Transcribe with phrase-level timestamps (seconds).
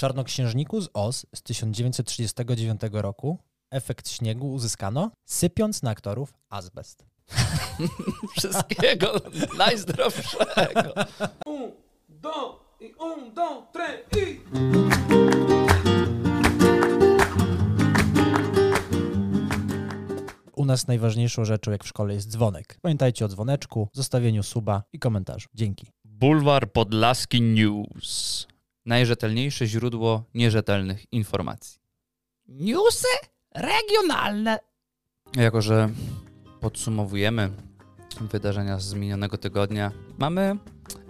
[0.00, 3.38] czarnoksiężniku z Oz z 1939 roku
[3.70, 7.04] efekt śniegu uzyskano, sypiąc na aktorów azbest.
[8.36, 9.12] Wszystkiego
[9.58, 10.94] najzdrowszego.
[11.46, 11.70] Un,
[12.08, 14.40] dos, y un, dos, tres, y...
[20.56, 22.78] U nas najważniejszą rzeczą, jak w szkole, jest dzwonek.
[22.82, 25.48] Pamiętajcie o dzwoneczku, zostawieniu suba i komentarzu.
[25.54, 25.86] Dzięki.
[26.04, 28.49] Bulwar Podlaski News.
[28.86, 31.80] Najrzetelniejsze źródło nierzetelnych informacji.
[32.48, 33.08] Newsy
[33.54, 34.58] regionalne.
[35.36, 35.88] Jako, że
[36.60, 37.50] podsumowujemy
[38.20, 40.56] wydarzenia z minionego tygodnia, mamy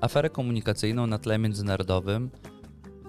[0.01, 2.31] aferę komunikacyjną na tle międzynarodowym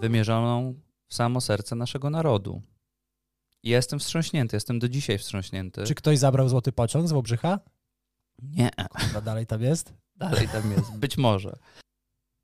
[0.02, 0.74] wymierzoną
[1.08, 2.62] w samo serce naszego narodu.
[3.64, 5.84] I jestem wstrząśnięty, jestem do dzisiaj wstrząśnięty.
[5.84, 7.60] Czy ktoś zabrał złoty pociąg z Łobrzycha?
[8.42, 9.94] Nie, Chyba dalej tam jest?
[10.16, 10.98] dalej tam jest.
[10.98, 11.58] Być może.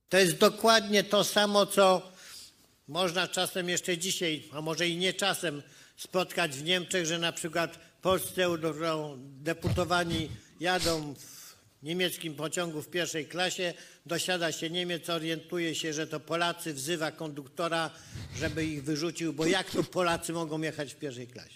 [0.09, 2.11] To jest dokładnie to samo, co
[2.87, 5.63] można czasem jeszcze dzisiaj, a może i nie czasem,
[5.97, 13.73] spotkać w Niemczech, że na przykład polscy eurodeputowani jadą w niemieckim pociągu w pierwszej klasie,
[14.05, 17.91] dosiada się Niemiec, orientuje się, że to Polacy, wzywa konduktora,
[18.35, 21.55] żeby ich wyrzucił, bo jak to Polacy mogą jechać w pierwszej klasie?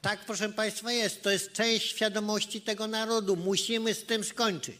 [0.00, 1.22] Tak, proszę Państwa, jest.
[1.22, 3.36] To jest część świadomości tego narodu.
[3.36, 4.78] Musimy z tym skończyć.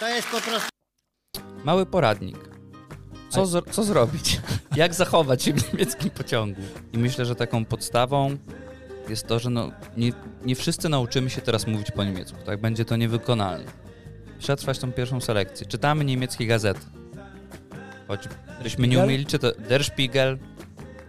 [0.00, 0.77] To jest po prostu.
[1.64, 2.38] Mały poradnik.
[3.28, 4.40] Co, zro- co zrobić?
[4.76, 6.60] Jak zachować się w niemieckim pociągu?
[6.92, 8.36] I myślę, że taką podstawą
[9.08, 10.12] jest to, że no, nie,
[10.44, 12.38] nie wszyscy nauczymy się teraz mówić po niemiecku.
[12.46, 13.70] Tak będzie to niewykonalne.
[14.38, 15.66] Przetrwać tą pierwszą selekcję.
[15.66, 16.80] Czytamy niemieckie gazety.
[18.08, 20.38] Choćbyśmy nie umieli czytać Der Spiegel,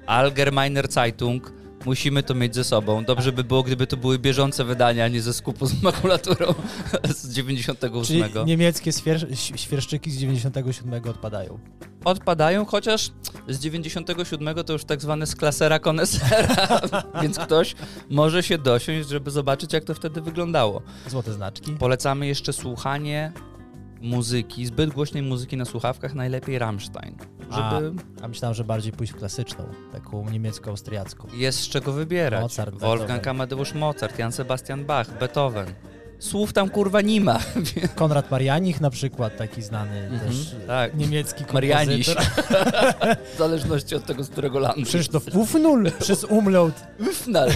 [0.05, 1.53] Allgemeiner Zeitung,
[1.89, 3.05] musimy to mieć ze sobą.
[3.05, 6.53] Dobrze by było, gdyby to były bieżące wydania, a nie ze skupu z makulaturą
[7.17, 8.23] z 98.
[8.29, 8.91] Czyli niemieckie
[9.55, 11.59] świerszczyki z 97 odpadają.
[12.05, 13.11] odpadają, chociaż
[13.47, 16.81] z 97 to już tak zwane z klasera konesera,
[17.21, 17.75] więc ktoś
[18.09, 20.81] może się dosiąść, żeby zobaczyć, jak to wtedy wyglądało.
[21.07, 21.71] Złote znaczki.
[21.71, 23.31] Polecamy jeszcze słuchanie
[24.01, 27.15] muzyki, zbyt głośnej muzyki na słuchawkach, najlepiej Rammstein,
[27.51, 31.27] żeby A myślałem, że bardziej pójść w klasyczną, taką niemiecko-austriacką.
[31.33, 32.41] jest z czego wybierać.
[32.41, 33.29] Mozart, Wolfgang Beethoven.
[33.29, 35.67] Amadeusz Mozart, Jan Sebastian Bach, Beethoven.
[36.19, 37.39] Słów tam kurwa nie ma.
[37.95, 40.95] Konrad Marianich na przykład, taki znany też tak.
[40.97, 42.07] niemiecki Marianiś.
[42.07, 43.15] kompozytor.
[43.35, 44.83] w zależności od tego, z którego landu.
[44.83, 46.73] Krzysztof Ufnul przez umlaut.
[47.09, 47.51] Ufnel.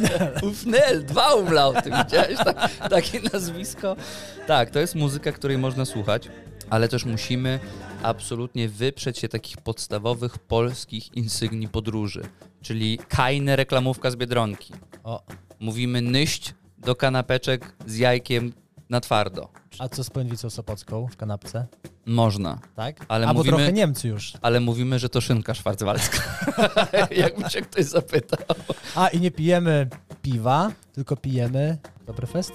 [0.50, 2.38] Ufnel, dwa umlauty, widziałeś?
[2.38, 3.96] Tak, takie nazwisko.
[4.46, 6.28] Tak, to jest muzyka, której można słuchać,
[6.70, 7.60] ale też musimy
[8.02, 12.22] absolutnie wyprzeć się takich podstawowych polskich insygnii podróży,
[12.62, 14.72] czyli kajne reklamówka z Biedronki.
[15.04, 15.22] O,
[15.60, 18.52] Mówimy nyść do kanapeczek z jajkiem
[18.90, 19.48] na twardo.
[19.78, 21.66] a co z pędwicą sopocką w kanapce?
[22.06, 23.04] Można, Tak?
[23.08, 24.32] Ale Albo mówimy- trochę Niemcy już.
[24.42, 26.18] ale mówimy, że to szynka szwarcwalska.
[27.16, 28.56] Jakby się ktoś zapytał.
[28.94, 29.88] A i nie pijemy
[30.22, 32.52] piwa, tylko pijemy Dobrefest?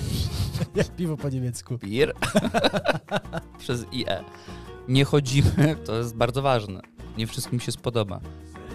[0.74, 1.78] Jak piwo po niemiecku.
[1.78, 2.12] Bier
[3.58, 4.24] przez IE.
[4.88, 6.80] Nie chodzimy, to jest bardzo ważne.
[7.18, 8.20] Nie wszystkim się spodoba.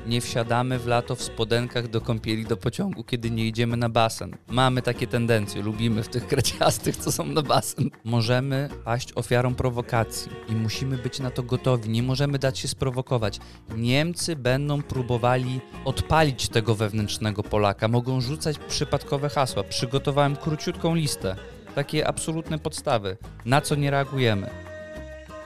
[0.05, 4.38] Nie wsiadamy w lato w spodenkach do kąpieli do pociągu, kiedy nie idziemy na basen.
[4.47, 7.89] Mamy takie tendencje, lubimy w tych kreciastych, co są na basen.
[8.03, 11.89] Możemy paść ofiarą prowokacji i musimy być na to gotowi.
[11.89, 13.39] Nie możemy dać się sprowokować.
[13.77, 17.87] Niemcy będą próbowali odpalić tego wewnętrznego Polaka.
[17.87, 19.63] Mogą rzucać przypadkowe hasła.
[19.63, 21.35] Przygotowałem króciutką listę.
[21.75, 23.17] Takie absolutne podstawy.
[23.45, 24.49] Na co nie reagujemy?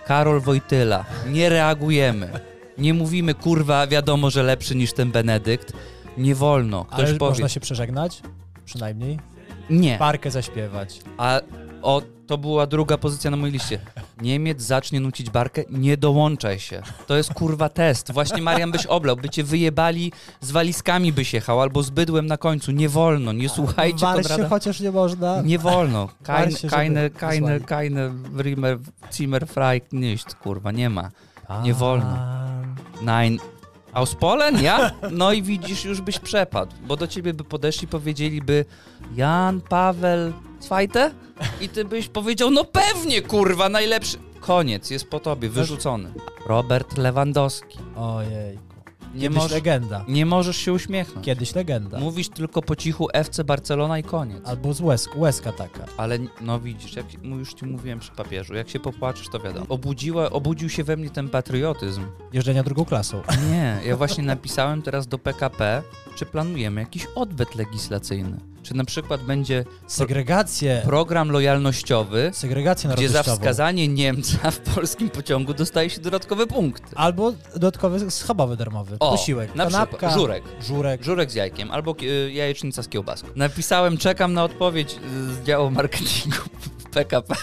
[0.05, 1.05] Karol Wojtyla.
[1.27, 2.48] Nie reagujemy.
[2.79, 5.73] Nie mówimy, kurwa, wiadomo, że lepszy niż ten Benedykt.
[6.17, 6.85] Nie wolno.
[6.85, 7.29] Ktoś Ale powie.
[7.29, 8.22] można się przeżegnać?
[8.66, 9.19] Przynajmniej.
[9.69, 9.97] Nie.
[9.97, 11.00] Parkę zaśpiewać.
[11.18, 11.41] A
[11.81, 13.79] o, to była druga pozycja na mojej liście.
[14.22, 16.81] Niemiec zacznie nucić barkę, nie dołączaj się.
[17.07, 18.12] To jest kurwa test.
[18.12, 22.38] Właśnie Marian byś oblał, by cię wyjebali, z walizkami byś jechał, albo z bydłem na
[22.38, 22.72] końcu.
[22.72, 24.50] Nie wolno, nie słuchajcie War się Konrada.
[24.50, 25.41] chociaż nie można.
[25.41, 26.09] Nie wolno.
[26.23, 27.66] Keine, się, keine, keine, wysłali.
[27.66, 28.12] keine
[28.44, 28.78] Rimmer,
[29.13, 31.09] Zimmer, frei nicht, kurwa, nie ma.
[31.63, 32.18] Nie wolno.
[33.01, 33.39] Nein.
[33.94, 34.63] Aus Polen?
[34.63, 34.91] Ja?
[35.12, 38.65] No i widzisz, już byś przepadł, bo do ciebie by podeszli, powiedzieliby
[39.15, 41.12] Jan, Paweł, Zweite?
[41.62, 44.18] I ty byś powiedział, no pewnie, kurwa, najlepszy.
[44.39, 46.13] Koniec, jest po tobie, wyrzucony.
[46.45, 47.79] Robert Lewandowski.
[47.95, 48.69] Ojejku.
[49.15, 50.06] Nie, Kiedyś moż, legenda.
[50.07, 51.25] nie możesz się uśmiechnąć.
[51.25, 52.00] Kiedyś legenda.
[52.00, 54.47] Mówisz tylko po cichu FC Barcelona i koniec.
[54.47, 55.85] Albo z łez, łezka taka.
[55.97, 59.65] Ale no widzisz, jak już ci mówiłem przy papieżu, jak się popłaczesz, to wiadomo.
[59.69, 62.01] Obudziła, obudził się we mnie ten patriotyzm.
[62.33, 63.21] Jeżdżenia drugą klasą.
[63.51, 65.83] Nie, ja właśnie napisałem teraz do PKP,
[66.15, 68.38] czy planujemy jakiś odwet legislacyjny.
[68.69, 75.54] Czy na przykład będzie Segregację, program lojalnościowy, segregację gdzie za wskazanie Niemca w polskim pociągu
[75.54, 76.95] dostaje się dodatkowe punkty.
[76.95, 78.98] Albo dodatkowy schabowy darmowy.
[79.00, 80.44] O, Posiłek, na kanapka, przykład żurek.
[80.62, 81.04] żurek.
[81.04, 83.27] Żurek z jajkiem albo e, jajecznica z kiełbaską.
[83.36, 86.38] Napisałem, czekam na odpowiedź e, z działu marketingu
[86.80, 87.36] w PKP,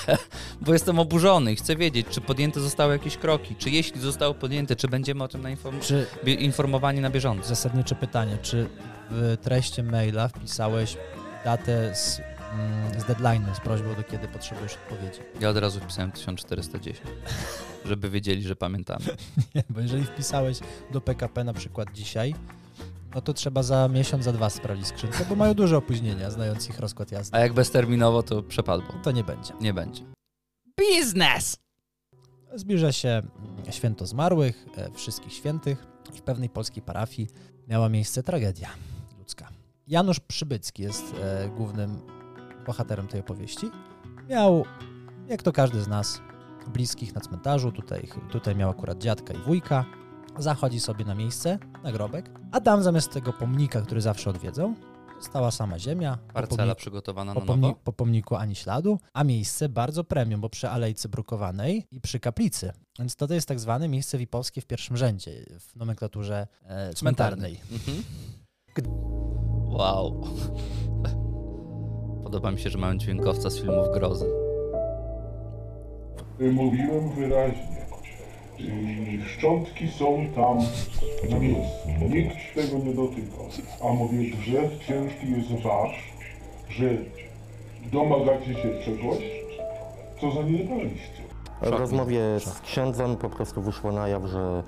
[0.61, 4.77] bo jestem oburzony i chcę wiedzieć, czy podjęte zostały jakieś kroki, czy jeśli zostało podjęte,
[4.77, 7.49] czy będziemy o tym na inform- informowani na bieżąco.
[7.49, 8.69] zasadnicze pytanie, czy
[9.11, 10.97] w treści maila wpisałeś
[11.45, 12.21] datę z,
[12.53, 15.21] mm, z deadline'em, z prośbą do kiedy potrzebujesz odpowiedzi?
[15.41, 17.01] Ja od razu wpisałem 1410,
[17.85, 19.05] żeby wiedzieli, że pamiętamy.
[19.55, 20.59] Nie, bo jeżeli wpisałeś
[20.93, 22.35] do PKP na przykład dzisiaj,
[23.15, 26.79] no to trzeba za miesiąc, za dwa sprawdzić skrzynkę, bo mają duże opóźnienia, znając ich
[26.79, 27.37] rozkład jazdy.
[27.37, 28.95] A jak bezterminowo, to przepadło.
[29.03, 29.53] To nie będzie.
[29.61, 30.03] Nie będzie.
[30.81, 31.57] Biznes!
[32.55, 37.29] Zbliża się mm, święto zmarłych, e, wszystkich świętych i w pewnej polskiej parafii
[37.69, 38.69] miała miejsce tragedia
[39.27, 39.49] ludzka.
[39.87, 42.01] Janusz Przybycki jest e, głównym
[42.67, 43.71] bohaterem tej opowieści.
[44.29, 44.65] Miał,
[45.29, 46.21] jak to każdy z nas,
[46.73, 49.85] bliskich na cmentarzu, tutaj, tutaj miał akurat dziadka i wujka.
[50.39, 54.75] Zachodzi sobie na miejsce, nagrobek, a tam zamiast tego pomnika, który zawsze odwiedzą,
[55.21, 56.19] stała sama ziemia.
[56.29, 57.75] po Parcela pomniku- przygotowana po, na pomni- nowo.
[57.85, 62.73] po pomniku ani śladu, a miejsce bardzo premium, bo przy alejce brukowanej i przy kaplicy.
[62.99, 67.61] Więc to, to jest tak zwane miejsce wipowskie w pierwszym rzędzie w nomenklaturze e, cmentarnej.
[67.73, 68.03] Mhm.
[69.69, 70.21] Wow.
[72.25, 74.27] Podoba mi się, że mamy dźwiękowca z filmów grozy.
[76.41, 77.77] Mówiłem wyraźnie.
[79.27, 80.59] Szczątki są tam
[81.31, 81.89] na miejscu.
[82.11, 83.37] Nikt tego nie dotyka.
[83.85, 86.13] A mówię, grzech ciężki jest wasz,
[86.69, 86.85] że
[87.93, 89.19] domagacie się czegoś,
[90.21, 91.23] co zaniedbaliście.
[91.63, 94.63] W rozmowie z księdzem po prostu wyszło na jaw, że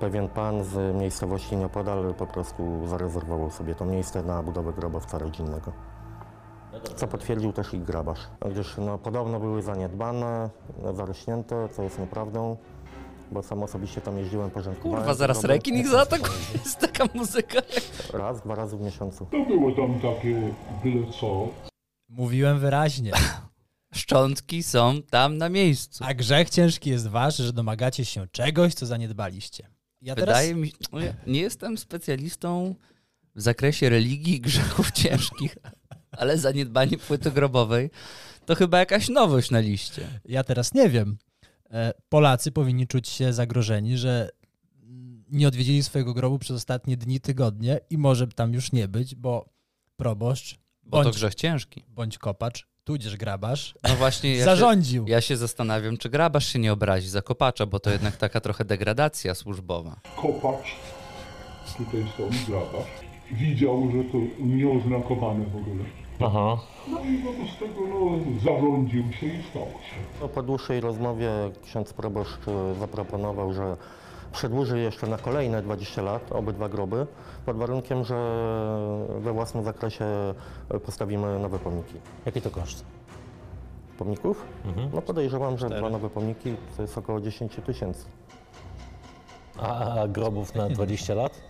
[0.00, 5.72] pewien pan z miejscowości nieopodal po prostu zarezerwował sobie to miejsce na budowę grobowca rodzinnego.
[6.96, 8.20] Co potwierdził też ich grabarz,
[8.50, 10.50] gdyż no, podobno były zaniedbane,
[10.94, 12.56] zarośnięte, co jest nieprawdą,
[13.32, 14.98] bo sam osobiście tam jeździłem, porządkowałem.
[14.98, 16.38] Kurwa, zaraz rekin ich zaatakuje.
[16.52, 17.60] Jest taka muzyka.
[18.12, 19.26] Raz, dwa razy w miesiącu.
[19.26, 20.50] To było tam takie
[20.84, 21.48] byle co.
[22.08, 23.12] Mówiłem wyraźnie.
[23.94, 26.04] Szczątki są tam na miejscu.
[26.04, 29.68] A grzech ciężki jest wasz, że domagacie się czegoś, co zaniedbaliście.
[30.02, 32.74] Ja teraz Wydaje mi się, no ja nie jestem specjalistą
[33.34, 35.56] w zakresie religii i grzechów ciężkich,
[36.10, 37.90] ale zaniedbanie płyty grobowej
[38.46, 40.08] to chyba jakaś nowość na liście.
[40.24, 41.18] Ja teraz nie wiem.
[41.70, 44.30] E, Polacy powinni czuć się zagrożeni, że
[45.28, 49.48] nie odwiedzili swojego grobu przez ostatnie dni, tygodnie i może tam już nie być, bo
[49.96, 51.84] proboszcz Bo to bądź, grzech ciężki.
[51.88, 55.04] bądź kopacz, tudzież grabarz, No właśnie, ja się, zarządził.
[55.08, 58.64] ja się zastanawiam, czy grabarz się nie obrazi za kopacza, bo to jednak taka trochę
[58.64, 59.96] degradacja służbowa.
[60.16, 60.74] Kopacz,
[61.76, 62.90] tutaj są, grabarz,
[63.32, 65.84] widział, że to nieoznakowane w ogóle.
[66.20, 66.58] Aha.
[66.88, 69.96] No i wobec tego no, zarządził się i stało się.
[70.20, 71.28] No, Po dłuższej rozmowie
[71.64, 72.38] ksiądz proboszcz
[72.80, 73.76] zaproponował, że
[74.36, 77.06] przedłuży jeszcze na kolejne 20 lat obydwa groby,
[77.46, 78.14] pod warunkiem, że
[79.20, 80.04] we własnym zakresie
[80.68, 81.94] e, postawimy nowe pomniki.
[82.26, 82.84] Jaki to koszt?
[83.98, 84.44] Pomników?
[84.64, 84.90] Mhm.
[84.94, 88.04] No podejrzewam, że dwa nowe pomniki to jest około 10 tysięcy.
[89.58, 91.40] A, grobów na 20 lat?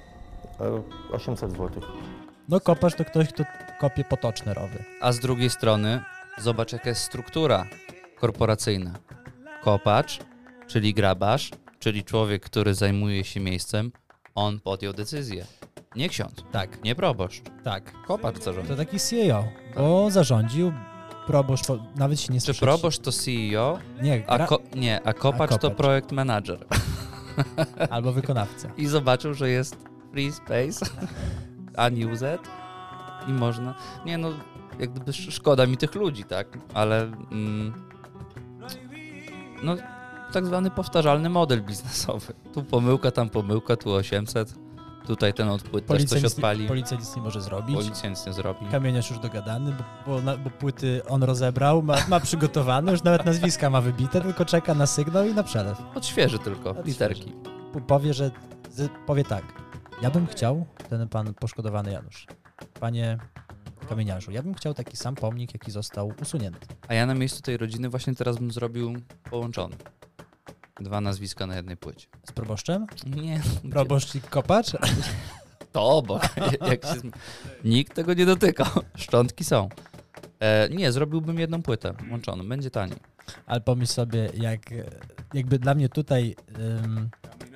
[0.61, 1.69] E, 800 zł.
[2.49, 3.45] No kopacz to ktoś, kto
[3.81, 4.85] kopie potoczne rowy.
[5.01, 6.01] A z drugiej strony
[6.39, 7.67] zobacz, jaka jest struktura
[8.21, 8.91] korporacyjna.
[9.63, 10.19] Kopacz,
[10.67, 11.51] czyli grabarz,
[11.87, 13.93] czyli człowiek, który zajmuje się miejscem,
[14.35, 15.45] on podjął decyzję.
[15.97, 17.43] Nie ksiądz, Tak, nie proboszcz.
[17.65, 17.93] tak.
[18.07, 18.77] Kopacz zarządził.
[18.77, 19.45] To taki CEO,
[19.77, 20.73] bo zarządził,
[21.27, 21.65] proboszcz
[21.97, 22.61] nawet się nie Czy słyszy.
[22.61, 25.77] proboszcz to CEO, Nie, a, gra, ko- nie, a kopacz to kopacz.
[25.79, 26.67] projekt manager.
[27.91, 28.71] albo wykonawca.
[28.77, 29.77] I zobaczył, że jest
[30.13, 30.87] free space,
[31.89, 32.41] unused
[33.29, 33.75] i można...
[34.07, 34.31] Nie no,
[34.79, 36.59] jak gdyby sz- szkoda mi tych ludzi, tak?
[36.75, 37.03] Ale...
[37.03, 37.73] Mm,
[39.63, 39.77] no,
[40.33, 42.33] tak zwany powtarzalny model biznesowy.
[42.53, 44.55] Tu pomyłka, tam pomyłka, tu 800,
[45.07, 46.67] tutaj ten odpłyt też Policja coś nic, odpali.
[46.69, 47.77] policja nic nie może zrobić.
[47.77, 48.67] Policja nic nie zrobi.
[48.67, 49.73] Kamieniarz już dogadany,
[50.07, 54.45] bo, bo, bo płyty on rozebrał, ma, ma przygotowane, już nawet nazwiska ma wybite, tylko
[54.45, 55.79] czeka na sygnał i na przelew.
[55.95, 56.89] Odświeży tylko, Odświeży.
[56.89, 57.33] literki.
[57.87, 58.31] Powie, że
[59.07, 59.45] powie tak.
[60.03, 62.27] Ja bym chciał, ten pan poszkodowany Janusz,
[62.81, 63.19] panie
[63.89, 66.67] kamieniarzu, ja bym chciał taki sam pomnik, jaki został usunięty.
[66.89, 68.95] A ja na miejscu tej rodziny właśnie teraz bym zrobił
[69.31, 69.77] połączony.
[70.81, 72.07] Dwa nazwiska na jednej płycie.
[72.27, 72.87] Z proboszczem?
[73.07, 73.41] Nie,
[73.71, 74.67] Proboszcz i kopacz?
[75.73, 76.21] To, bo
[76.71, 77.01] jak się,
[77.65, 78.71] nikt tego nie dotyka.
[78.95, 79.69] Szczątki są.
[80.41, 82.99] E, nie, zrobiłbym jedną płytę łączoną, będzie taniej.
[83.47, 84.61] Ale pomyśl sobie, jak,
[85.35, 87.11] jakby dla mnie tutaj ym,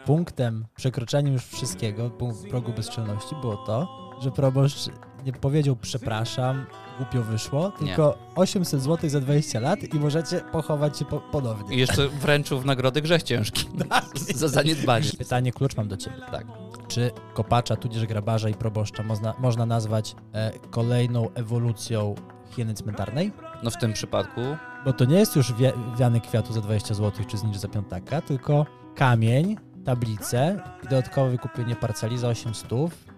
[0.06, 3.88] punktem, przekroczeniem już wszystkiego, punkt progu bezczelności było to,
[4.22, 4.90] że proboszcz
[5.26, 7.86] nie powiedział przepraszam, głupio wyszło, Nie.
[7.86, 11.76] tylko 800 zł za 20 lat i możecie pochować się po, I ponownie.
[11.76, 13.66] jeszcze wręczył w nagrodę grzech ciężki.
[14.34, 15.10] za zaniedbanie.
[15.18, 16.16] Pytanie klucz mam do ciebie.
[16.30, 16.46] Tak.
[16.88, 22.14] Czy kopacza, tudzież grabarza i proboszcza można, można nazwać e, kolejną ewolucją
[22.50, 23.32] hieny cmentarnej?
[23.62, 24.40] No w tym przypadku
[24.84, 28.20] Bo to nie jest już wie, wiany kwiatu za 20 zł czy znicz za piątaka,
[28.20, 32.70] tylko kamień, tablice i dodatkowe wykupienie parceli za 800,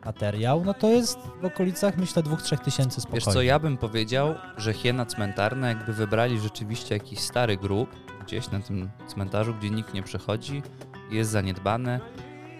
[0.04, 3.24] materiał, no to jest w okolicach myślę 2-3 tysięcy spokojnie.
[3.26, 7.90] Wiesz co, ja bym powiedział, że hiena cmentarna, jakby wybrali rzeczywiście jakiś stary grób
[8.24, 10.62] gdzieś na tym cmentarzu, gdzie nikt nie przechodzi,
[11.10, 12.00] jest zaniedbane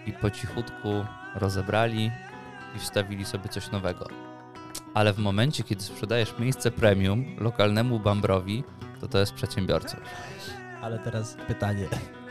[0.06, 0.88] i po cichutku
[1.34, 2.10] rozebrali
[2.76, 4.08] i wstawili sobie coś nowego.
[4.94, 8.64] Ale w momencie, kiedy sprzedajesz miejsce premium lokalnemu bambrowi,
[9.00, 9.96] to to jest przedsiębiorca.
[10.82, 11.88] Ale teraz pytanie,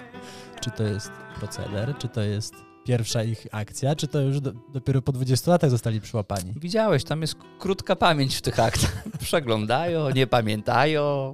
[0.62, 5.02] czy to jest proceder, czy to jest pierwsza ich akcja, czy to już do, dopiero
[5.02, 6.54] po 20 latach zostali przyłapani?
[6.56, 9.04] Widziałeś, tam jest krótka pamięć w tych aktach.
[9.20, 11.34] Przeglądają, nie pamiętają,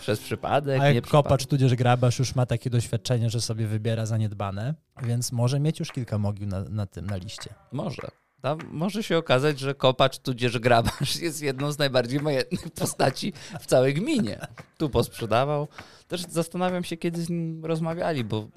[0.00, 1.24] przez przypadek, A nie jak przypadek.
[1.24, 5.92] kopacz tudzież grabarz już ma takie doświadczenie, że sobie wybiera zaniedbane, więc może mieć już
[5.92, 7.54] kilka mogił na, na tym, na liście.
[7.72, 8.02] Może.
[8.40, 13.66] Tam może się okazać, że kopacz tudzież grabarz jest jedną z najbardziej majętnych postaci w
[13.66, 14.38] całej gminie.
[14.78, 15.68] Tu posprzedawał.
[16.08, 18.48] Też zastanawiam się, kiedy z nim rozmawiali, bo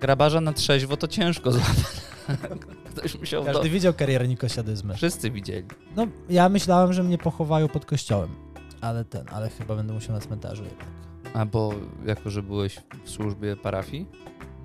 [0.00, 1.76] grabarza na trzeźwo to ciężko złapać.
[2.90, 3.44] Ktoś musiał.
[3.44, 4.94] Każdy widział karierę nikosiadyzmy.
[4.94, 5.66] Wszyscy widzieli.
[5.96, 8.30] No, ja myślałem, że mnie pochowają pod kościołem,
[8.80, 10.86] ale ten, ale chyba będę musiał na cmentarzu jednak.
[11.34, 11.72] A bo
[12.06, 14.06] jako, że byłeś w służbie parafii,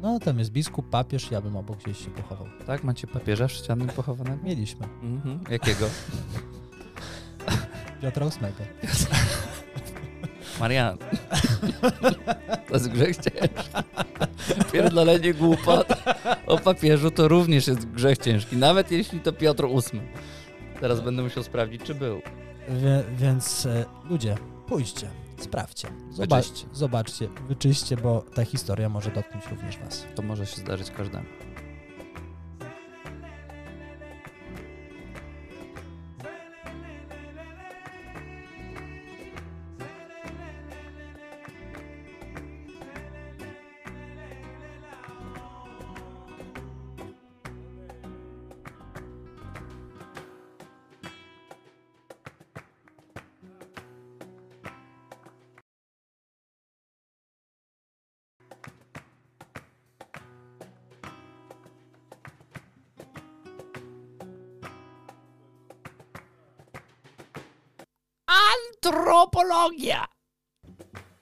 [0.02, 2.48] No, tam jest biskup, papież, ja bym obok gdzieś się pochował.
[2.68, 2.84] tak?
[2.84, 4.44] Macie papieża ścianym pochowanego?
[4.44, 4.88] Mieliśmy.
[5.04, 5.40] Mhm.
[5.50, 5.86] Jakiego?
[8.02, 8.58] Piotra ósmego.
[10.60, 10.98] Marian.
[12.68, 13.70] To jest grzech ciężki.
[14.72, 15.88] Pierdolenie głupot
[16.48, 20.02] o papieżu to również jest grzech ciężki, nawet jeśli to Piotr VIII.
[20.80, 22.22] Teraz będę musiał sprawdzić, czy był.
[22.70, 24.38] Wie, więc e, ludzie,
[24.68, 26.68] pójdźcie, sprawdźcie, zoba- Wyczyście.
[26.74, 30.06] zobaczcie, wyczyście, bo ta historia może dotknąć również was.
[30.16, 31.26] To może się zdarzyć każdemu.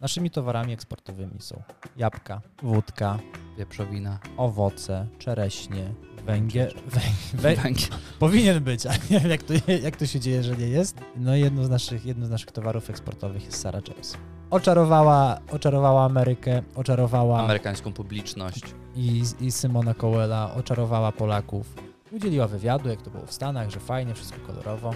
[0.04, 1.62] Naszymi towarami eksportowymi są
[1.98, 3.20] jabłka, wódka,
[3.58, 4.20] Wieprzowina.
[4.38, 5.94] owoce, czereśnie,
[6.26, 6.74] węgiel.
[6.88, 7.90] Węg, wę, Węgiel.
[8.20, 10.98] powinien być, a nie wiem jak to, jak to się dzieje, że nie jest.
[11.16, 14.18] No i jedno z naszych, jedno z naszych towarów eksportowych jest Sarah James.
[14.50, 18.62] Oczarowała, oczarowała Amerykę, oczarowała Amerykańską publiczność.
[18.96, 21.74] i, i Simona Cowella, oczarowała Polaków.
[22.12, 24.92] Udzieliła wywiadu, jak to było w Stanach, że fajnie, wszystko kolorowo.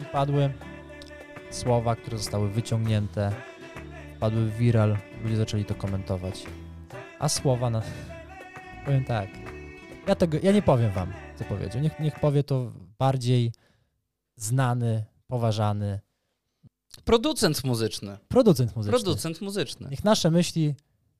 [0.00, 0.52] I padły
[1.50, 3.32] słowa, które zostały wyciągnięte,
[4.16, 6.42] padły w viral, ludzie zaczęli to komentować.
[7.18, 7.82] A słowa na...
[8.84, 9.28] Powiem tak,
[10.06, 11.82] ja, tego, ja nie powiem wam, co powiedział.
[11.82, 13.52] Niech, niech powie to bardziej
[14.36, 16.00] znany, poważany
[17.04, 18.18] Producent muzyczny.
[18.28, 18.90] producent muzyczny.
[18.98, 19.88] Producent muzyczny.
[19.90, 20.74] Niech nasze myśli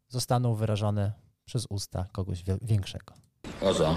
[0.08, 1.12] zostaną wyrażone
[1.44, 3.14] przez usta kogoś większego.
[3.60, 3.96] O co?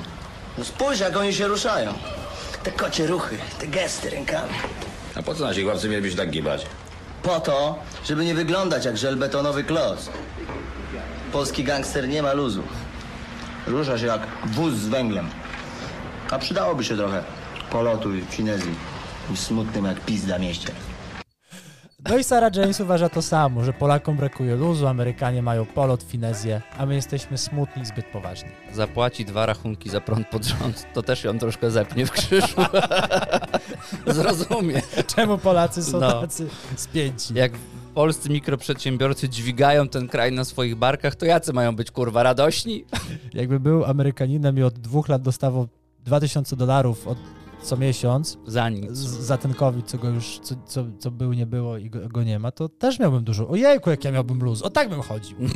[0.57, 1.93] No spójrz, jak oni się ruszają.
[2.63, 4.53] Te kocie ruchy, te gesty rękami.
[5.15, 6.65] A po co nasi chłopcy mieliby się tak gibać?
[7.23, 10.09] Po to, żeby nie wyglądać jak żelbetonowy kloc.
[11.31, 12.63] Polski gangster nie ma luzu.
[13.67, 15.29] Rusza się jak wóz z węglem.
[16.31, 17.23] A przydałoby się trochę
[17.69, 18.75] polotu i finezji.
[19.33, 20.71] I smutnym jak pizda mieście.
[22.09, 26.61] No i Sarah James uważa to samo, że Polakom brakuje luzu, Amerykanie mają polot, finezję,
[26.77, 28.49] a my jesteśmy smutni i zbyt poważni.
[28.73, 32.55] Zapłaci dwa rachunki za prąd pod rząd, to też ją troszkę zepnie w krzyżu.
[34.07, 34.81] Zrozumie.
[35.15, 36.21] Czemu Polacy są No.
[36.21, 37.33] tacy spięci?
[37.33, 37.51] Jak
[37.93, 42.85] polscy mikroprzedsiębiorcy dźwigają ten kraj na swoich barkach, to jacy mają być kurwa radośni?
[43.33, 45.67] Jakby był Amerykaninem i od dwóch lat dostawał
[46.05, 47.17] 2000 dolarów od,
[47.61, 48.91] co miesiąc Za nic.
[48.91, 52.09] z, za ten COVID, co go już, co, co, co był, nie było i go,
[52.09, 53.49] go nie ma, to też miałbym dużo.
[53.49, 54.61] Ojejku, jak ja miałbym luz.
[54.61, 55.37] O tak bym chodził.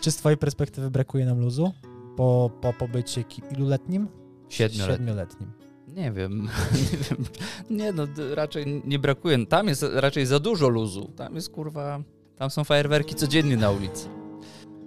[0.00, 1.72] Czy z twojej perspektywy brakuje nam luzu?
[2.16, 3.24] Po, po pobycie
[3.56, 4.08] iluletnim?
[4.48, 4.96] Siedmioletni.
[4.96, 5.52] Siedmioletnim.
[5.88, 6.42] Nie wiem,
[6.92, 7.24] nie wiem.
[7.70, 9.46] Nie no, raczej nie brakuje.
[9.46, 11.12] Tam jest raczej za dużo luzu.
[11.16, 12.02] Tam jest kurwa,
[12.36, 14.08] tam są fajerwerki codziennie na ulicy.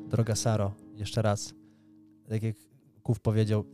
[0.08, 1.54] Droga Saro, jeszcze raz,
[2.30, 2.56] tak jak
[3.04, 3.66] Kuf powiedział,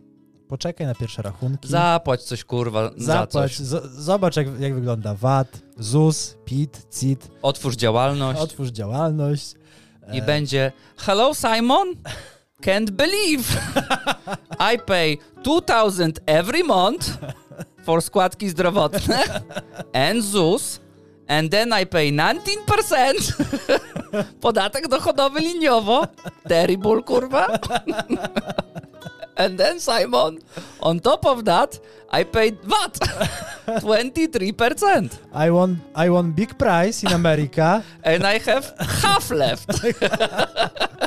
[0.48, 1.68] poczekaj na pierwsze rachunki.
[1.70, 3.58] Zapłać coś, kurwa, za Zapłać, coś.
[3.58, 5.48] z- zobacz jak, jak wygląda VAT,
[5.78, 9.54] ZUS, PIT, CIT, Otwórz działalność otwórz działalność.
[10.14, 11.88] i E, będzie Hello, Simon?
[12.62, 13.44] Can't believe.
[14.74, 17.18] I pay 2000 every month
[17.84, 19.20] for składki zdrowotne
[19.94, 20.80] and ZUS
[21.28, 22.34] and then I pay 19%
[24.42, 26.08] podatek dochodowy liniowo.
[26.48, 27.48] Terrible, kurwa.
[29.38, 30.40] And then Simon,
[30.80, 32.94] on top of that, I paid what?
[33.68, 35.18] 23%.
[35.34, 37.84] I won, I want big prize in America.
[38.04, 39.70] And I have half left.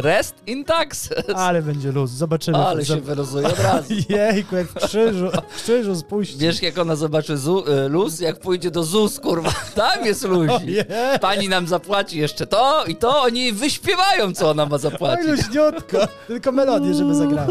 [0.00, 1.24] Rest in taxes.
[1.34, 2.58] Ale będzie luz, zobaczymy.
[2.58, 3.94] Ale się wyluzuje od razu.
[4.08, 6.38] Jejku, jak w krzyżu, w krzyżu spuści.
[6.38, 10.76] Wiesz, jak ona zobaczy zu, y, luz, jak pójdzie do ZUS, kurwa, tam jest luzi.
[11.20, 15.26] Pani nam zapłaci jeszcze to i to, oni wyśpiewają, co ona ma Oj, zapłacić.
[15.26, 15.98] luźniutko.
[16.26, 17.46] Tylko melodię, żeby zagrała.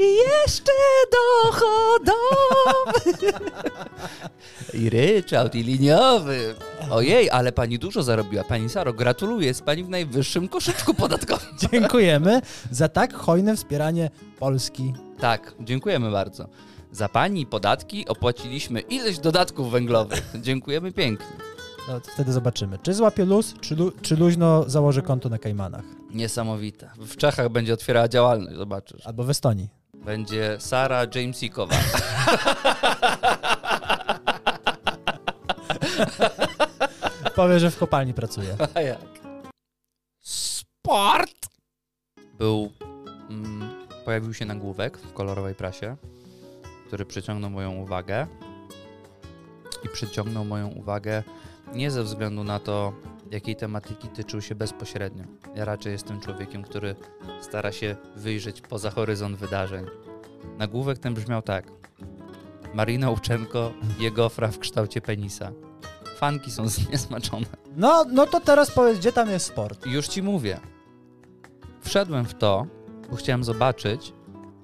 [0.00, 0.72] I jeszcze
[1.44, 2.12] dochodowy.
[4.74, 6.54] I ryczałt, i liniowy.
[6.90, 8.44] Ojej, ale pani dużo zarobiła.
[8.44, 11.48] Pani Saro, gratuluję, jest pani w najwyższym koszyczku podatkowym.
[11.72, 14.92] Dziękujemy za tak hojne wspieranie Polski.
[15.20, 16.48] Tak, dziękujemy bardzo.
[16.92, 20.22] Za pani podatki opłaciliśmy ileś dodatków węglowych.
[20.34, 21.26] Dziękujemy pięknie.
[21.88, 25.84] No, wtedy zobaczymy, czy złapie luz, czy, lu, czy luźno założy konto na Kajmanach.
[26.10, 26.90] Niesamowite.
[26.98, 29.06] W Czechach będzie otwierała działalność, zobaczysz.
[29.06, 29.68] Albo w Estonii.
[29.94, 31.76] Będzie Sara Jamesikowa.
[37.36, 38.56] Powie, że w kopalni pracuje.
[38.74, 39.00] A jak?
[40.20, 41.46] Sport!
[42.38, 42.72] Był.
[43.30, 43.70] Mm,
[44.04, 45.96] pojawił się nagłówek w kolorowej prasie,
[46.86, 48.26] który przyciągnął moją uwagę.
[49.84, 51.22] I przyciągnął moją uwagę
[51.74, 52.92] nie ze względu na to,
[53.30, 55.24] jakiej tematyki tyczył się bezpośrednio.
[55.54, 56.96] Ja raczej jestem człowiekiem, który
[57.40, 59.86] stara się wyjrzeć poza horyzont wydarzeń.
[60.58, 61.72] Nagłówek ten brzmiał tak.
[62.74, 65.52] Marina Łuczenko je gofra w kształcie penisa.
[66.16, 67.46] Fanki są zniesmaczone.
[67.76, 69.86] No, no to teraz powiedz, gdzie tam jest sport?
[69.86, 70.60] Już ci mówię.
[71.80, 72.66] Wszedłem w to,
[73.10, 74.12] bo chciałem zobaczyć,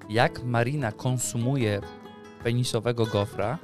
[0.09, 1.81] jak Marina konsumuje
[2.43, 3.57] penisowego gofra,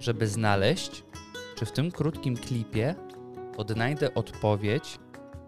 [0.00, 1.04] żeby znaleźć,
[1.56, 2.94] czy w tym krótkim klipie
[3.56, 4.98] odnajdę odpowiedź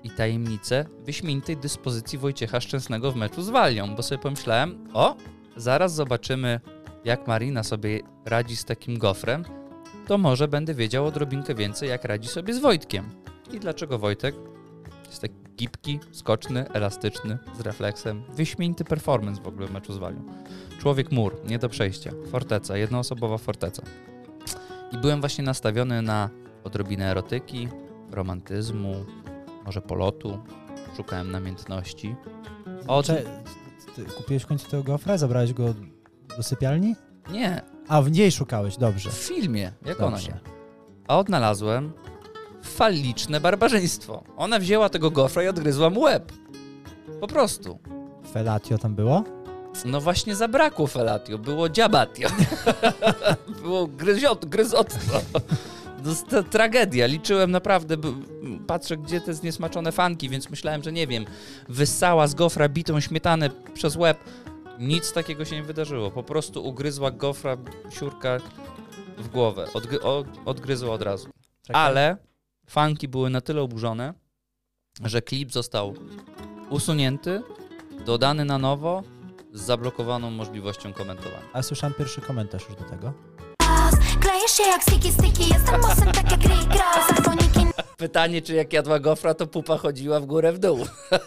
[0.02, 5.16] i tajemnicę wyśmienitej dyspozycji Wojciecha Szczęsnego w meczu z Walią, bo sobie pomyślałem, o,
[5.56, 6.60] zaraz zobaczymy,
[7.04, 9.44] jak Marina sobie radzi z takim gofrem,
[10.06, 13.10] to może będę wiedział odrobinkę więcej, jak radzi sobie z Wojtkiem.
[13.52, 14.34] I dlaczego Wojtek
[15.06, 18.22] jest taki gibki, skoczny, elastyczny, z refleksem.
[18.28, 20.22] Wyśmienity performance w ogóle w meczu z Walią.
[20.78, 22.10] Człowiek mur, nie do przejścia.
[22.30, 23.82] Forteca, jednoosobowa forteca.
[24.92, 26.30] I byłem właśnie nastawiony na
[26.64, 27.68] odrobinę erotyki,
[28.10, 28.94] romantyzmu,
[29.64, 30.38] może polotu.
[30.96, 32.16] Szukałem namiętności.
[32.86, 33.06] Od...
[33.06, 33.22] Cze-
[33.96, 35.18] ty kupiłeś w końcu tego gofra?
[35.18, 35.74] Zabrałeś go
[36.36, 36.94] do sypialni?
[37.32, 39.10] Nie, A, w niej szukałeś, dobrze.
[39.10, 40.28] w filmie, jak ona Dobrze.
[40.32, 40.40] nie.
[41.08, 41.92] A odnalazłem
[42.62, 44.22] faliczne barbarzyństwo.
[44.36, 46.32] Ona wzięła tego gofra i odgryzła mu łeb.
[47.20, 47.78] Po prostu.
[48.32, 49.24] Felatio tam było?
[49.84, 52.28] No właśnie zabrakło felatio, było dziabatio.
[53.62, 55.20] było gryziot, gryzotstwo.
[56.30, 57.06] To tragedia.
[57.06, 57.96] Liczyłem naprawdę,
[58.66, 61.24] patrzę gdzie te zniesmaczone fanki, więc myślałem, że nie wiem,
[61.68, 64.18] wyssała z gofra bitą śmietanę przez łeb.
[64.78, 66.10] Nic takiego się nie wydarzyło.
[66.10, 67.56] Po prostu ugryzła gofra
[67.90, 68.38] siurka
[69.18, 69.66] w głowę.
[69.74, 71.28] Odgry- od, odgryzła od razu.
[71.62, 71.82] Czekaj.
[71.82, 72.16] Ale
[72.66, 74.14] fanki były na tyle oburzone,
[75.04, 75.94] że klip został
[76.70, 77.42] usunięty,
[78.06, 79.02] dodany na nowo
[79.58, 81.48] z zablokowaną możliwością komentowania.
[81.52, 83.12] A słyszałem pierwszy komentarz już do tego.
[84.20, 85.80] Klejesz się jak sticky sticky, jestem
[86.12, 86.78] tak jak Rick
[87.96, 90.78] Pytanie, czy jak jadła gofra, to pupa chodziła w górę w dół.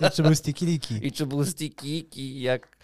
[0.07, 1.07] I czy był sticky liki?
[1.07, 2.05] I czy był sticky
[2.39, 2.77] jak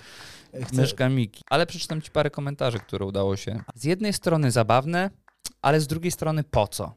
[0.64, 1.42] Chcę- myszka Miki.
[1.50, 3.64] Ale przeczytam ci parę komentarzy, które udało się.
[3.76, 5.10] Z jednej strony zabawne,
[5.62, 6.94] ale z drugiej strony po co?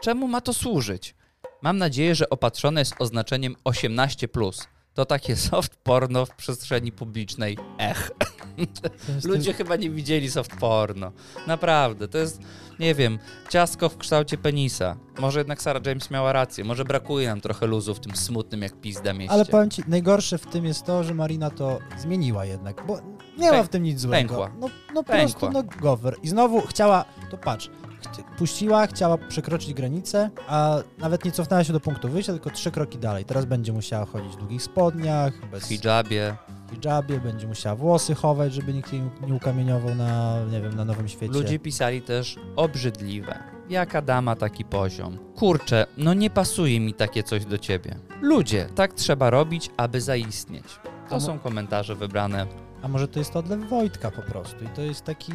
[0.00, 1.14] Czemu ma to służyć?
[1.62, 4.66] Mam nadzieję, że opatrzone jest oznaczeniem 18+.
[4.94, 7.58] To takie soft porno w przestrzeni publicznej.
[7.78, 8.10] Ech.
[9.24, 11.12] Ludzie chyba nie widzieli soft porno.
[11.46, 12.40] Naprawdę, to jest,
[12.78, 13.18] nie wiem,
[13.50, 14.96] ciastko w kształcie penisa.
[15.18, 16.64] Może jednak Sarah James miała rację.
[16.64, 19.32] Może brakuje nam trochę luzu w tym smutnym jak pizda mieście.
[19.32, 22.98] Ale powiem ci, najgorsze w tym jest to, że Marina to zmieniła jednak, bo
[23.38, 24.16] nie ma Pęk- w tym nic złego.
[24.28, 24.50] pękła.
[24.60, 25.16] No, no Pękła.
[25.40, 26.16] prostu, no gower.
[26.22, 27.70] I znowu chciała, to patrz,
[28.38, 32.98] puściła, chciała przekroczyć granicę, a nawet nie cofnęła się do punktu wyjścia, tylko trzy kroki
[32.98, 33.24] dalej.
[33.24, 36.36] Teraz będzie musiała chodzić w długich spodniach, W bez hijabie.
[36.70, 41.08] hijabie, będzie musiała włosy chować, żeby nikt jej nie ukamieniował na, nie wiem, na nowym
[41.08, 41.32] świecie.
[41.34, 43.38] Ludzie pisali też obrzydliwe.
[43.70, 45.18] Jaka dama, taki poziom.
[45.36, 47.96] Kurczę, no nie pasuje mi takie coś do ciebie.
[48.20, 50.64] Ludzie, tak trzeba robić, aby zaistnieć.
[51.10, 52.46] To są komentarze wybrane.
[52.84, 55.32] A może to jest odlew Wojtka po prostu i to jest taki...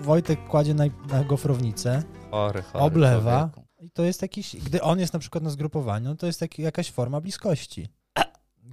[0.00, 3.64] Wojtek kładzie na, na gofrownicę, Chory, chory oblewa człowieku.
[3.80, 4.56] i to jest jakiś...
[4.56, 7.88] Gdy on jest na przykład na zgrupowaniu, no to jest taki, jakaś forma bliskości.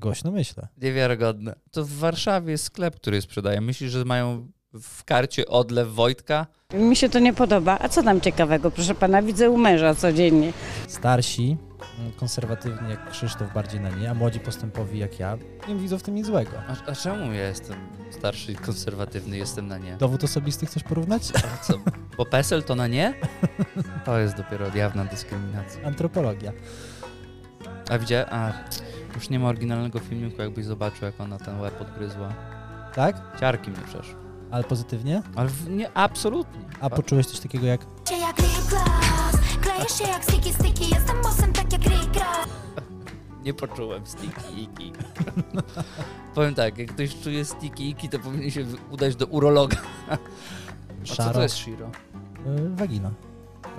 [0.02, 0.68] Głośno myślę.
[0.78, 1.56] Niewiarygodne.
[1.72, 3.62] To w Warszawie jest sklep, który sprzedaje.
[3.62, 4.48] Myślisz, że mają
[4.82, 6.48] w karcie odlew Wojtka?
[6.74, 7.78] Mi się to nie podoba.
[7.82, 8.72] A co tam ciekawego?
[8.72, 10.54] Proszę pana, widzę u męża codziennie.
[10.88, 11.58] Starsi,
[12.18, 16.16] konserwatywni jak Krzysztof bardziej na nie, a młodzi postępowi jak ja, nie widzą w tym
[16.16, 16.52] nic złego.
[16.68, 17.76] A, a czemu ja jestem
[18.12, 19.98] starszy i konserwatywny, jestem na nie?
[19.98, 21.32] Dowód osobisty chcesz porównać?
[21.36, 21.74] A co,
[22.18, 23.14] bo PESEL to na nie?
[24.06, 25.88] To jest dopiero jawna dyskryminacja.
[25.88, 26.52] Antropologia.
[27.90, 28.52] A widziałem, a
[29.16, 32.34] już nie ma oryginalnego filmiku, jakbyś zobaczył, jak ona ten łeb odgryzła.
[32.96, 33.40] Tak?
[33.40, 34.16] Ciarki mnie przeszły.
[34.52, 35.22] Ale pozytywnie?
[35.36, 36.62] Ale w, nie, absolutnie.
[36.82, 37.86] A poczułeś coś takiego jak
[39.62, 42.48] Klejesz się jak sticky sticky Jestem bossem tak jak Rick Ross
[43.46, 44.94] Nie poczułem sticky iki.
[46.36, 49.78] Powiem tak, jak ktoś czuje sticky iki, to powinien się udać do urologa.
[50.12, 50.18] A
[51.06, 51.34] co szaro?
[51.34, 51.92] to jest shiro?
[52.48, 53.12] y, wagina.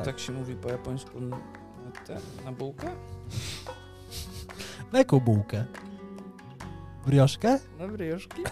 [0.04, 0.20] Tak.
[0.20, 1.36] się mówi po japońsku na,
[2.06, 2.90] te, na bułkę?
[4.92, 5.64] Na jaką bułkę?
[7.06, 7.58] Brioszkę?
[7.78, 8.42] Na brioszki?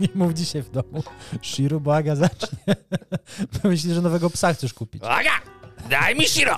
[0.00, 1.02] Nie mów dzisiaj w domu.
[1.42, 2.76] Shiru, błaga, zacznie.
[3.64, 5.02] Myślisz, że nowego psa chcesz kupić.
[5.04, 5.53] Aga!
[5.88, 6.56] Daj mi shiro!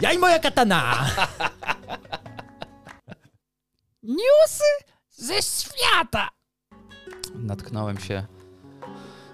[0.00, 1.06] Ja i moja katana!
[4.02, 4.70] Newsy
[5.08, 6.28] ze świata!
[7.34, 8.26] Natknąłem się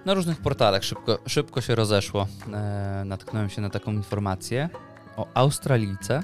[0.05, 2.27] na różnych portalach, szybko, szybko się rozeszło.
[2.53, 4.69] E, natknąłem się na taką informację
[5.17, 6.23] o Australijce,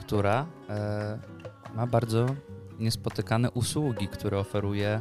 [0.00, 1.18] która e,
[1.74, 2.26] ma bardzo
[2.78, 5.00] niespotykane usługi, które oferuje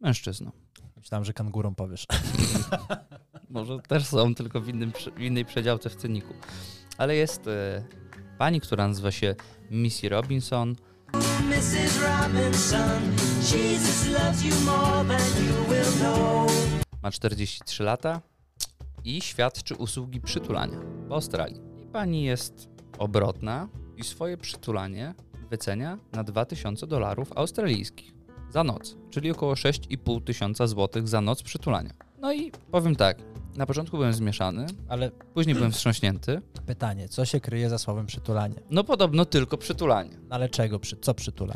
[0.00, 0.59] mężczyznom.
[1.00, 2.06] Myślałem, że kangurą powiesz.
[3.50, 6.34] Może też są, tylko w, innym, w innej przedziałce w ceniku.
[6.98, 7.84] Ale jest e,
[8.38, 9.34] pani, która nazywa się
[9.70, 10.76] Missy Robinson.
[11.48, 12.00] Mrs.
[12.02, 13.02] Robinson,
[13.40, 16.50] Jesus loves you more than you will know.
[17.02, 18.20] ma 43 lata
[19.04, 21.60] i świadczy usługi przytulania w Australii.
[21.82, 25.14] I pani jest obrotna i swoje przytulanie
[25.50, 28.19] wycenia na 2000 dolarów australijskich
[28.50, 31.90] za noc, czyli około 6,5 tysiąca złotych za noc przytulania.
[32.20, 33.18] No i powiem tak,
[33.56, 36.42] na początku byłem zmieszany, Ale później byłem wstrząśnięty.
[36.66, 38.54] pytanie, co się kryje za słowem przytulanie?
[38.70, 40.10] No podobno tylko przytulanie.
[40.30, 40.78] Ale czego?
[40.78, 41.54] Przy, co przytula?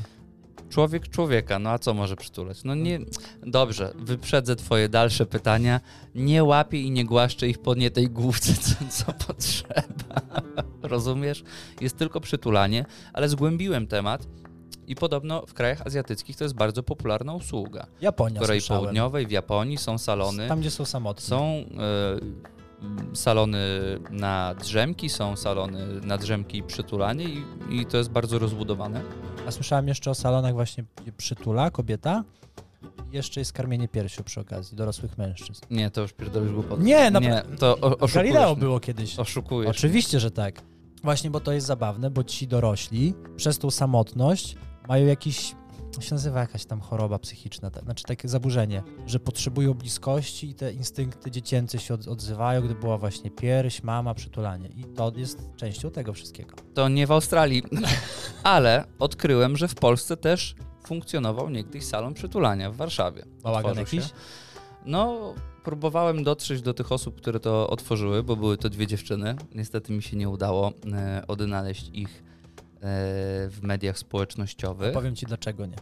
[0.70, 2.64] Człowiek człowieka, no a co może przytulać?
[2.64, 3.00] No nie.
[3.42, 5.80] Dobrze, wyprzedzę twoje dalsze pytania.
[6.14, 10.42] Nie łapię i nie głaszczę ich po nie tej główce, co, co potrzeba.
[10.83, 11.44] Rozumiesz?
[11.80, 14.26] Jest tylko przytulanie, ale zgłębiłem temat
[14.87, 17.87] i podobno w krajach azjatyckich to jest bardzo popularna usługa.
[18.01, 18.83] Japonia W Korei słyszałem.
[18.83, 20.49] Południowej, w Japonii są salony.
[20.49, 21.25] Tam, gdzie są samotni.
[21.27, 21.44] Są
[22.83, 23.59] m, salony
[24.11, 29.03] na drzemki, są salony na drzemki i przytulanie i, i to jest bardzo rozbudowane.
[29.49, 30.85] A słyszałem jeszcze o salonach właśnie,
[31.16, 32.25] przytula kobieta
[33.12, 35.62] i jeszcze jest karmienie piersią przy okazji dorosłych mężczyzn.
[35.70, 36.83] Nie, to już pierdolisz głupoty.
[36.83, 38.14] Nie, na- Nie, to oszukujesz.
[38.14, 39.18] Galileo było kiedyś.
[39.18, 39.70] Oszukujesz.
[39.70, 40.62] Oczywiście, że tak.
[41.03, 44.57] Właśnie, bo to jest zabawne, bo ci dorośli przez tą samotność
[44.88, 45.55] mają jakiś,
[46.01, 50.73] się nazywa jakaś tam choroba psychiczna, ta- znaczy takie zaburzenie, że potrzebują bliskości i te
[50.73, 54.68] instynkty dziecięce się od, odzywają, gdy była właśnie pierś, mama, przytulanie.
[54.68, 56.57] I to jest częścią tego wszystkiego.
[56.75, 57.62] To nie w Australii,
[58.42, 60.55] ale odkryłem, że w Polsce też
[60.87, 63.25] funkcjonował niegdyś salon przytulania w Warszawie.
[63.42, 64.05] Bałagan jakiś?
[64.87, 69.37] No, próbowałem dotrzeć do tych osób, które to otworzyły, bo były to dwie dziewczyny.
[69.55, 72.23] Niestety mi się nie udało e, odnaleźć ich
[73.51, 75.77] w mediach społecznościowych, Powiem ci dlaczego nie.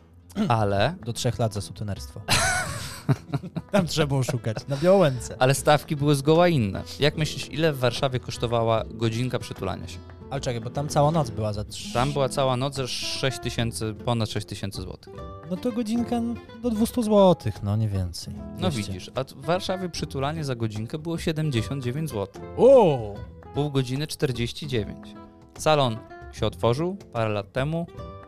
[0.49, 2.21] ale, Do trzech lat za sutenerstwo.
[3.73, 5.37] Tam trzeba oszukać, na Białęce.
[5.39, 6.83] ale stawki były zgoła inne.
[7.01, 9.99] Jak myślisz, ile w Warszawie kosztowała godzinka przytulania się?
[10.31, 11.95] Ale czekaj, bo tam cała noc była za trzy...
[11.95, 15.13] Tam była cała noc za 6 tysięcy, ponad 6 tysięcy złotych.
[15.51, 18.35] No to godzinka no, do 200 zł, no nie więcej.
[18.59, 18.93] No 200.
[18.93, 22.43] widzisz, a w Warszawie przytulanie za godzinkę było 79 zł.
[22.57, 23.15] O!
[23.55, 24.97] Pół godziny 49.
[25.59, 25.97] Salon
[26.33, 27.87] się otworzył parę lat temu.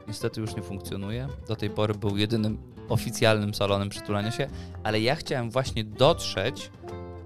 [0.08, 1.28] Niestety już nie funkcjonuje.
[1.48, 4.46] Do tej pory był jedynym oficjalnym salonem przytulania się,
[4.82, 6.70] ale ja chciałem właśnie dotrzeć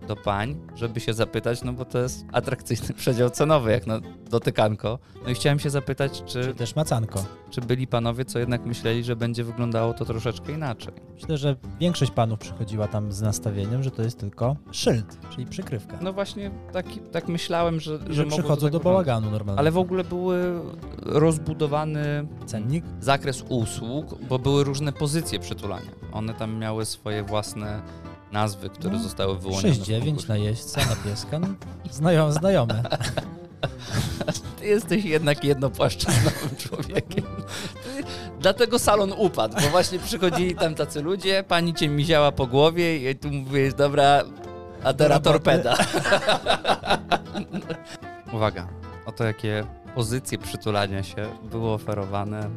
[0.09, 4.99] do pań, żeby się zapytać, no bo to jest atrakcyjny przedział cenowy, jak na dotykanko.
[5.25, 7.25] No i chciałem się zapytać, czy, Czy też macanko.
[7.51, 10.93] czy byli panowie, co jednak myśleli, że będzie wyglądało to troszeczkę inaczej.
[11.15, 15.99] Myślę, że większość panów przychodziła tam z nastawieniem, że to jest tylko szyld, czyli przykrywka.
[16.01, 19.59] No właśnie taki, tak myślałem, że, że to przychodzą tak do bałaganu normalnie.
[19.59, 20.61] Ale w ogóle były
[21.03, 22.85] rozbudowany Cennik?
[23.01, 25.91] zakres usług, bo były różne pozycje przytulania.
[26.13, 27.83] One tam miały swoje własne
[28.33, 29.75] nazwy, które No, zostały wyłonione.
[29.75, 30.29] w 6-9 konkursie.
[30.29, 31.39] na jeźdźca, na pieska.
[31.39, 31.49] No,
[31.91, 32.83] znajome, znajome.
[34.59, 37.25] Ty jesteś jednak jednopłaszczyznowym człowiekiem.
[37.85, 38.03] Ty,
[38.41, 43.17] dlatego salon upadł, bo właśnie przychodzili tam tacy ludzie, pani cię miziała po głowie i
[43.17, 44.23] tu mówisz, dobra,
[44.85, 45.77] a teraz torpeda.
[48.33, 48.69] Uwaga,
[49.07, 49.65] oto jakie
[49.95, 52.49] pozycje przytulania się były oferowane e,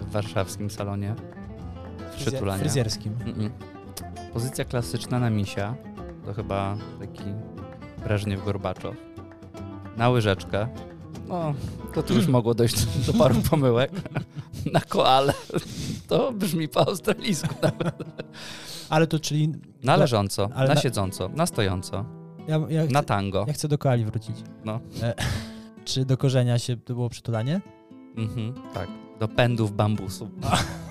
[0.00, 1.14] w warszawskim salonie
[2.16, 2.58] przytulania.
[2.60, 3.12] fryzjerskim.
[3.14, 3.50] Mm-mm.
[4.32, 5.74] Pozycja klasyczna na misia,
[6.26, 7.22] to chyba taki
[8.04, 8.94] Breżniew Gorbaczow.
[9.96, 10.68] Na łyżeczkę,
[11.28, 11.54] no
[11.94, 13.90] to tu już mogło dojść do paru pomyłek.
[14.72, 15.32] Na koale,
[16.08, 17.94] to brzmi po australijsku nawet.
[18.88, 19.52] Ale to czyli...
[19.82, 22.04] Na leżąco, na na- siedząco, na stojąco,
[22.48, 23.44] Ja, ja na chcę, tango.
[23.48, 24.36] ja chcę do koali wrócić.
[24.64, 24.80] No.
[25.02, 25.14] E,
[25.84, 27.60] czy do korzenia się to było przytulanie?
[28.16, 28.88] Mhm, tak,
[29.20, 30.28] do pędów bambusu.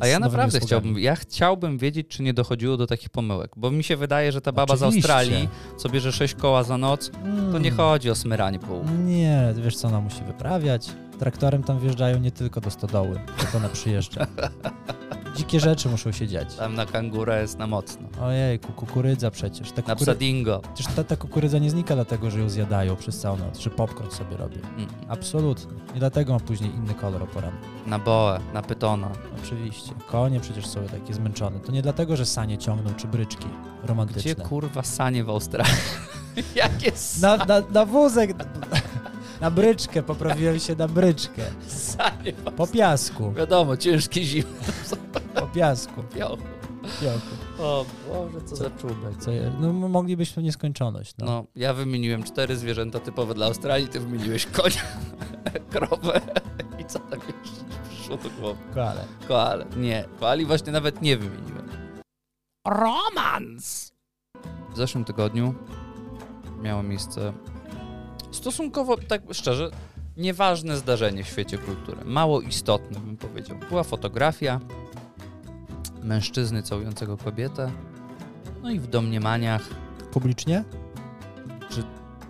[0.00, 3.70] A ja z naprawdę chciałbym, ja chciałbym wiedzieć, czy nie dochodziło do takich pomyłek, bo
[3.70, 5.14] mi się wydaje, że ta baba z Oczywiście.
[5.14, 7.10] Australii, co bierze 6 koła za noc,
[7.52, 7.76] to nie Mm.
[7.76, 8.84] chodzi o smyranie pół.
[9.06, 10.88] Nie, wiesz co ona musi wyprawiać.
[11.18, 14.26] Traktorem tam wjeżdżają nie tylko do stodoły, jak ona przyjeżdża.
[15.36, 16.54] Dzikie rzeczy muszą się dziać.
[16.54, 18.08] Tam na kangura jest na mocno.
[18.22, 19.70] Ojejku, kukurydza przecież.
[19.72, 19.96] Ta Na kukury...
[19.98, 20.60] psadingo.
[20.74, 24.10] Przecież ta, ta kukurydza nie znika dlatego, że ją zjadają przez całą noc, że popcorn
[24.10, 24.56] sobie robią.
[24.76, 24.88] Mm.
[25.08, 25.72] Absolutnie.
[25.94, 27.58] Nie dlatego ma później inny kolor o poranku.
[27.86, 29.08] Na boę, na pytona.
[29.44, 29.92] Oczywiście.
[30.10, 31.60] Konie przecież są takie zmęczone.
[31.60, 33.46] To nie dlatego, że sanie ciągną czy bryczki
[33.84, 34.22] romantyczne.
[34.22, 35.72] Gdzie kurwa sanie w Australii?
[36.54, 38.30] Jakie Na, na, na wózek,
[39.40, 41.42] na bryczkę, poprawiłem się na bryczkę.
[41.68, 44.44] sanie Po piasku, Wiadomo, ciężkie zimy.
[45.40, 46.42] Po piasku, Piochu.
[47.02, 47.62] piasku.
[47.62, 49.16] O Boże, co za czubek.
[49.20, 51.14] Co je, no moglibyśmy w nieskończoność.
[51.18, 51.26] No.
[51.26, 54.82] No, ja wymieniłem cztery zwierzęta typowe dla Australii, ty wymieniłeś konia,
[55.72, 56.20] krowę
[56.78, 58.60] i co tam jeszcze przyszło do głowy?
[58.74, 59.04] Koale.
[59.28, 59.66] Koale.
[59.76, 61.68] Nie, koali właśnie nawet nie wymieniłem.
[62.66, 63.92] Romans!
[64.72, 65.54] W zeszłym tygodniu
[66.62, 67.32] miało miejsce
[68.30, 69.70] stosunkowo, tak szczerze,
[70.16, 72.04] nieważne zdarzenie w świecie kultury.
[72.04, 73.56] Mało istotne, bym powiedział.
[73.68, 74.60] Była fotografia
[76.02, 77.70] mężczyzny całującego kobietę,
[78.62, 79.62] no i w domniemaniach
[80.12, 80.64] Publicznie?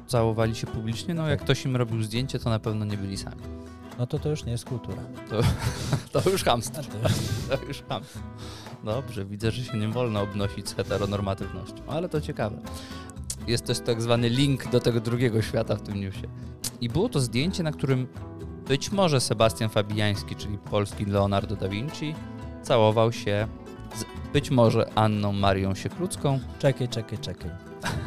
[0.07, 1.15] całowali się publicznie.
[1.15, 3.43] No, jak ktoś im robił zdjęcie, to na pewno nie byli sami.
[3.99, 5.03] No to to już nie jest kultura.
[5.31, 5.41] To,
[6.23, 6.83] to już hamstwo.
[6.83, 7.09] To-
[7.57, 8.19] To już hamstwo.
[8.85, 12.59] Dobrze, widzę, że się nie wolno obnosić z heteronormatywnością, ale to ciekawe.
[13.47, 16.29] Jest też tak zwany link do tego drugiego świata w tym newsie.
[16.81, 18.07] I było to zdjęcie, na którym
[18.69, 22.15] być może Sebastian Fabiański, czyli polski Leonardo da Vinci,
[22.63, 23.49] całował się
[23.95, 26.41] z być może Anną Marią Sieklucką.
[26.59, 27.51] Czekaj, czekaj, czekaj.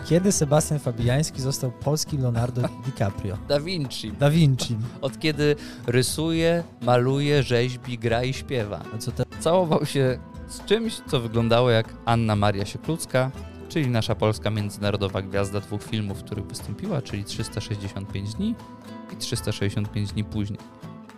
[0.06, 3.38] Kiedy Sebastian Fabiański został polskim Leonardo DiCaprio?
[3.48, 4.12] Da Vinci.
[4.12, 4.78] Da Vinci.
[5.02, 5.56] Od kiedy
[5.88, 8.82] rysuje, maluje, rzeźbi, gra i śpiewa.
[8.96, 9.24] A co te...
[9.40, 13.32] całował się z czymś, co wyglądało jak Anna Maria Sieklucka,
[13.70, 18.56] czyli nasza polska międzynarodowa gwiazda dwóch filmów, w których wystąpiła, czyli 365 dni
[19.14, 20.60] i 365 dni później.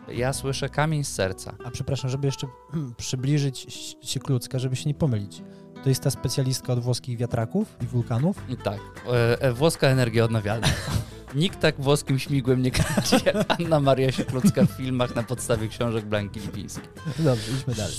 [0.07, 1.55] Ja słyszę kamień z serca.
[1.65, 2.47] A przepraszam, żeby jeszcze
[2.97, 3.67] przybliżyć
[4.01, 5.41] się Klucka, żeby się nie pomylić.
[5.83, 8.37] To jest ta specjalistka od włoskich wiatraków i wulkanów?
[8.63, 10.67] Tak, e, e, włoska energia odnawialna.
[11.35, 16.05] Nikt tak włoskim śmigłem nie kręci jak Anna Maria Sieklucka w filmach na podstawie książek
[16.05, 16.83] Blanki Lipińskiej.
[17.19, 17.95] Dobrze, idźmy dalej.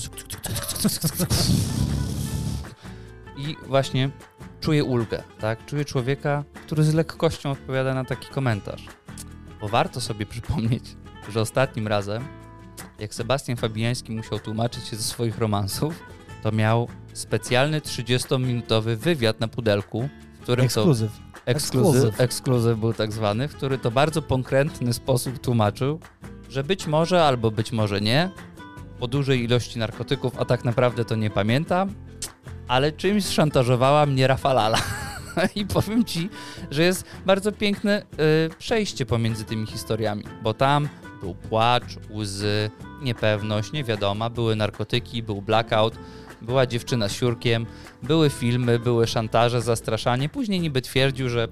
[3.49, 4.11] I właśnie
[4.61, 5.67] czuję ulgę, tak?
[5.67, 8.87] Czuję człowieka, który z lekkością odpowiada na taki komentarz.
[9.61, 10.85] Bo warto sobie przypomnieć,
[11.33, 12.25] że ostatnim razem,
[12.99, 16.03] jak Sebastian Fabiański musiał tłumaczyć się ze swoich romansów,
[16.43, 20.09] to miał specjalny 30-minutowy wywiad na pudelku,
[20.41, 21.13] w którym Ekskluzyw.
[21.13, 21.41] to...
[21.47, 22.21] Ekskluzyw.
[22.21, 26.01] Ekskluzyw był tak zwany, w który to bardzo konkretny sposób tłumaczył,
[26.51, 28.31] że być może albo być może nie,
[28.99, 31.95] po dużej ilości narkotyków, a tak naprawdę to nie pamiętam,
[32.69, 34.79] ale czymś szantażowała mnie Rafalala.
[35.57, 36.29] I powiem ci,
[36.71, 40.89] że jest bardzo piękne y, przejście pomiędzy tymi historiami, bo tam
[41.25, 42.71] był płacz, łzy,
[43.03, 45.95] niepewność, niewiadoma, były narkotyki, był blackout,
[46.43, 47.67] była dziewczyna z siurkiem,
[48.03, 50.29] były filmy, były szantaże, zastraszanie.
[50.29, 51.49] Później niby twierdził, że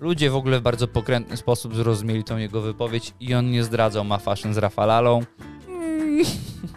[0.00, 4.04] ludzie w ogóle w bardzo pokrętny sposób zrozumieli tą jego wypowiedź i on nie zdradzał
[4.04, 5.22] ma fashion z Rafalalą.
[5.68, 6.24] Mm.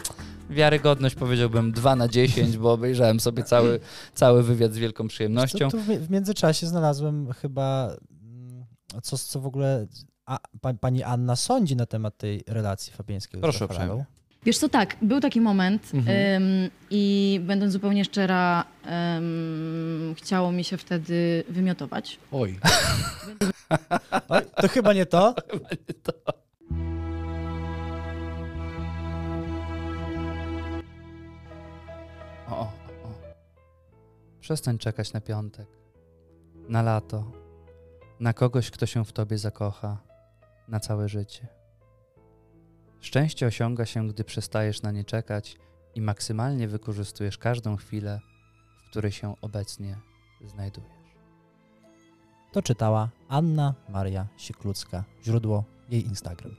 [0.50, 3.80] Wiarygodność powiedziałbym 2 na 10, bo obejrzałem sobie cały,
[4.14, 5.70] cały wywiad z wielką przyjemnością.
[5.70, 8.66] Tu, tu w, międzyczasie znalazłem chyba, mm,
[9.04, 9.88] co, co w ogóle
[10.28, 13.82] a, pa, pani Anna sądzi na temat tej relacji Fabiańskiego Proszę z Rafałem.
[13.90, 14.06] uprzejmie.
[14.46, 16.44] Wiesz co, tak, był taki moment Mhm.
[16.44, 18.66] ym, i będąc zupełnie szczera,
[19.18, 22.20] ym, chciało mi się wtedy wymiotować.
[22.32, 22.60] Oj.
[24.30, 25.36] Oj, to chyba nie to.
[25.52, 26.14] Chyba nie to.
[32.50, 33.10] O, o, o.
[34.40, 35.68] Przestań czekać na piątek,
[36.70, 37.32] na lato,
[38.20, 39.98] na kogoś, kto się w tobie zakocha
[40.68, 41.48] na całe życie.
[43.02, 45.58] Szczęście osiąga się, gdy przestajesz na nie czekać
[45.96, 48.20] i maksymalnie wykorzystujesz każdą chwilę,
[48.88, 49.98] w której się obecnie
[50.46, 50.98] znajdujesz.
[52.52, 55.04] To czytała Anna Maria Siklucka.
[55.24, 56.56] Źródło jej Instagram.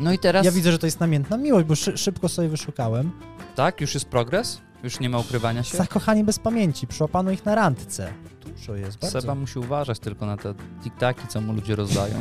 [0.00, 0.46] No i teraz.
[0.46, 3.12] Ja widzę, że to jest namiętna miłość, bo szy, szybko sobie wyszukałem.
[3.56, 4.60] Tak, już jest progres?
[4.82, 5.78] Już nie ma ukrywania się?
[5.78, 8.12] Zakochani bez pamięci, przyłapano ich na randce.
[8.46, 9.20] Dużo jest, bardzo.
[9.20, 12.14] Seba musi uważać tylko na te tiktaki, co mu ludzie rozdają.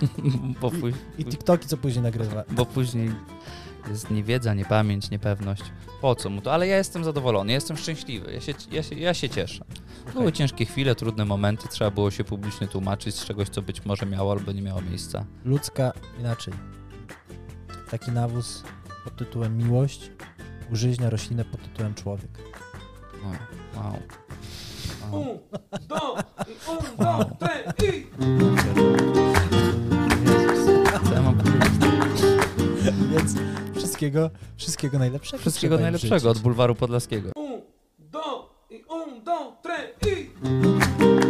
[0.60, 2.44] bo, pój- I TikToki, co później nagrywa.
[2.50, 3.10] bo później
[3.88, 5.62] jest niewiedza, niepamięć, niepewność.
[6.00, 6.52] Po co mu to?
[6.52, 9.64] Ale ja jestem zadowolony, ja jestem szczęśliwy, ja się, ja się, ja się cieszę.
[10.14, 14.06] Były ciężkie chwile, trudne momenty, trzeba było się publicznie tłumaczyć z czegoś, co być może
[14.06, 15.24] miało albo nie miało miejsca.
[15.44, 16.54] Ludzka, inaczej.
[17.90, 18.62] Taki nawóz
[19.04, 20.10] pod tytułem miłość
[20.72, 22.30] użyźnia roślinę pod tytułem człowiek.
[23.24, 23.26] O,
[23.76, 23.92] wow.
[25.12, 25.20] wow.
[25.20, 25.38] Un,
[25.88, 27.74] dos, y un, dos, tres.
[31.04, 31.72] Co ja mam powiedzieć?
[33.12, 33.34] Więc
[33.76, 35.40] wszystkiego, wszystkiego najlepszego.
[35.40, 37.30] Wszystkiego najlepszego od bulwaru podlaskiego.
[37.36, 37.60] Un,
[37.98, 41.21] dos, y un, dos, tres, y...